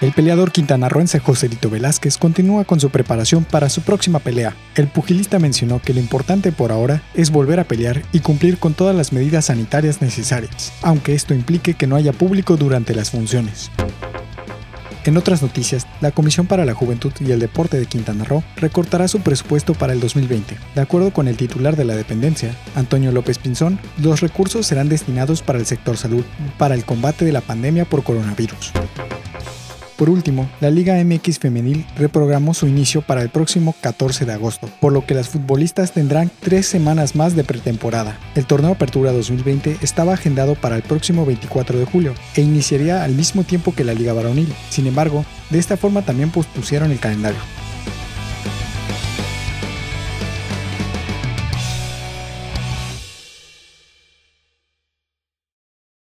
El 0.00 0.12
peleador 0.12 0.50
quintanarroense 0.50 1.18
Joselito 1.18 1.68
Velázquez 1.68 2.16
continúa 2.16 2.64
con 2.64 2.80
su 2.80 2.88
preparación 2.88 3.44
para 3.44 3.68
su 3.68 3.82
próxima 3.82 4.18
pelea. 4.18 4.56
El 4.74 4.88
pugilista 4.88 5.38
mencionó 5.38 5.82
que 5.82 5.92
lo 5.92 6.00
importante 6.00 6.52
por 6.52 6.72
ahora 6.72 7.02
es 7.12 7.30
volver 7.30 7.60
a 7.60 7.64
pelear 7.64 8.02
y 8.10 8.20
cumplir 8.20 8.56
con 8.56 8.72
todas 8.72 8.96
las 8.96 9.12
medidas 9.12 9.46
sanitarias 9.46 10.00
necesarias, 10.00 10.72
aunque 10.80 11.14
esto 11.14 11.34
implique 11.34 11.74
que 11.74 11.86
no 11.86 11.96
haya 11.96 12.14
público 12.14 12.56
durante 12.56 12.94
las 12.94 13.10
funciones. 13.10 13.70
En 15.04 15.18
otras 15.18 15.42
noticias, 15.42 15.86
la 16.00 16.12
Comisión 16.12 16.46
para 16.46 16.64
la 16.64 16.74
Juventud 16.74 17.12
y 17.20 17.32
el 17.32 17.40
Deporte 17.40 17.78
de 17.78 17.86
Quintana 17.86 18.24
Roo 18.24 18.42
recortará 18.56 19.06
su 19.06 19.20
presupuesto 19.20 19.74
para 19.74 19.92
el 19.92 20.00
2020. 20.00 20.56
De 20.74 20.80
acuerdo 20.80 21.10
con 21.12 21.28
el 21.28 21.36
titular 21.36 21.76
de 21.76 21.84
la 21.84 21.94
dependencia, 21.94 22.54
Antonio 22.74 23.12
López 23.12 23.38
Pinzón, 23.38 23.78
los 23.98 24.20
recursos 24.20 24.66
serán 24.66 24.88
destinados 24.88 25.42
para 25.42 25.58
el 25.58 25.66
sector 25.66 25.98
salud, 25.98 26.24
para 26.56 26.74
el 26.74 26.86
combate 26.86 27.26
de 27.26 27.32
la 27.32 27.42
pandemia 27.42 27.84
por 27.84 28.02
coronavirus. 28.02 28.72
Por 30.00 30.08
último, 30.08 30.48
la 30.62 30.70
Liga 30.70 30.94
MX 31.04 31.40
Femenil 31.40 31.84
reprogramó 31.94 32.54
su 32.54 32.66
inicio 32.66 33.02
para 33.02 33.20
el 33.20 33.28
próximo 33.28 33.74
14 33.82 34.24
de 34.24 34.32
agosto, 34.32 34.66
por 34.80 34.94
lo 34.94 35.04
que 35.04 35.12
las 35.12 35.28
futbolistas 35.28 35.92
tendrán 35.92 36.30
tres 36.40 36.64
semanas 36.64 37.14
más 37.14 37.36
de 37.36 37.44
pretemporada. 37.44 38.18
El 38.34 38.46
torneo 38.46 38.72
Apertura 38.72 39.12
2020 39.12 39.76
estaba 39.82 40.14
agendado 40.14 40.54
para 40.54 40.76
el 40.76 40.82
próximo 40.82 41.26
24 41.26 41.78
de 41.78 41.84
julio 41.84 42.14
e 42.34 42.40
iniciaría 42.40 43.04
al 43.04 43.12
mismo 43.12 43.44
tiempo 43.44 43.74
que 43.74 43.84
la 43.84 43.92
Liga 43.92 44.14
Varonil. 44.14 44.50
Sin 44.70 44.86
embargo, 44.86 45.26
de 45.50 45.58
esta 45.58 45.76
forma 45.76 46.00
también 46.00 46.30
pospusieron 46.30 46.92
el 46.92 46.98
calendario. 46.98 47.59